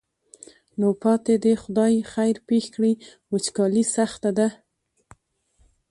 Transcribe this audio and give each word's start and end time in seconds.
نو 0.79 0.87
پاتې 1.03 1.33
دې 1.43 1.53
خدای 1.63 1.93
خیر 2.13 2.35
پېښ 2.49 2.65
کړي 2.75 2.93
وچکالي 3.31 3.83
سخته 3.95 4.29
ده. 4.37 4.47